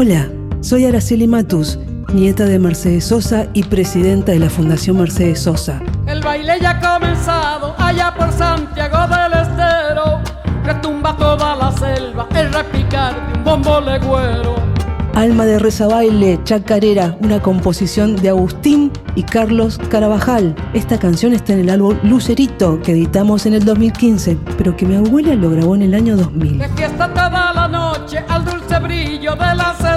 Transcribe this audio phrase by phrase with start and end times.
[0.00, 0.30] Hola,
[0.60, 1.76] soy Araceli Matus,
[2.14, 5.82] nieta de Mercedes Sosa y presidenta de la Fundación Mercedes Sosa.
[6.06, 10.20] El baile ya ha comenzado allá por Santiago del Estero.
[10.62, 14.54] Retumba toda la selva el repicar de un bombo legüero.
[15.14, 20.54] Alma de Reza Baile, Chacarera, una composición de Agustín y Carlos Carabajal.
[20.74, 24.94] Esta canción está en el álbum Lucerito que editamos en el 2015, pero que mi
[24.94, 26.58] abuela lo grabó en el año 2000.
[26.58, 29.87] De fiesta toda la noche al dulce brillo de estrellas.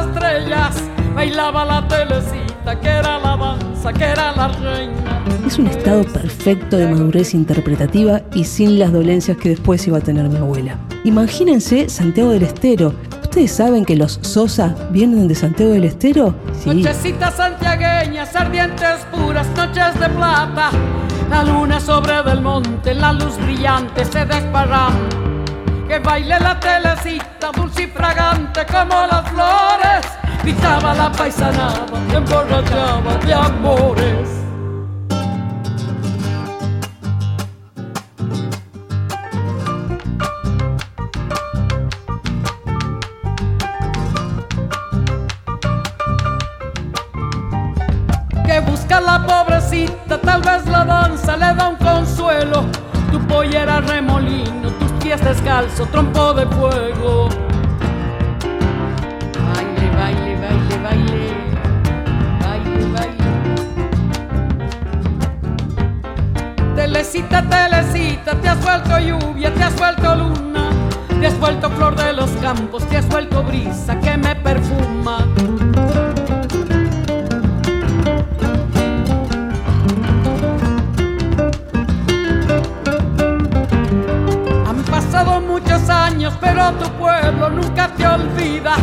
[1.22, 5.24] Bailaba la telecita que era la danza, que era la reina.
[5.46, 10.02] Es un estado perfecto de madurez interpretativa y sin las dolencias que después iba a
[10.02, 10.80] tener mi abuela.
[11.04, 16.34] Imagínense Santiago del Estero, ¿Ustedes saben que los Sosa vienen de Santiago del Estero?
[16.60, 16.74] Sí.
[16.74, 20.72] Nochecitas santiagueñas, ardientes puras, noches de plata.
[21.30, 25.08] La luna sobre del monte, la luz brillante se desparrama.
[25.88, 29.21] Que baile la telecita, dulce y fragante como flores.
[30.62, 34.30] Gritaba la paisanada, emborrachaba de amores.
[49.00, 52.66] la pobrecita, tal vez la danza le da un consuelo.
[53.12, 57.51] Tu pollera remolino, tus pies descalzo, trompo de fuego.
[66.92, 70.70] Telecita, telecita, te has vuelto lluvia, te has vuelto luna,
[71.22, 75.26] te has vuelto flor de los campos, te has vuelto brisa que me perfuma.
[86.42, 88.76] pero tu pueblo nunca te olvida.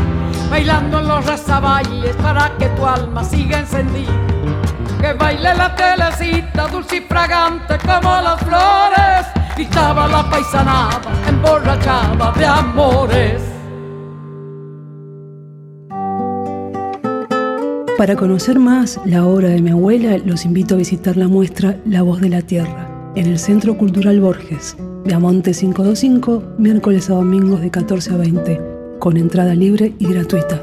[0.50, 4.37] Bailando en los rezabailes para que tu alma siga encendida.
[5.00, 9.26] Que baile la telecita, dulce y fragante como las flores.
[9.54, 13.42] Gritaba la paisanada, emborrachada de amores.
[17.98, 22.02] Para conocer más la obra de mi abuela, los invito a visitar la muestra La
[22.02, 27.60] Voz de la Tierra en el Centro Cultural Borges, de Amonte 525, miércoles a domingos
[27.60, 28.60] de 14 a 20,
[29.00, 30.62] con entrada libre y gratuita.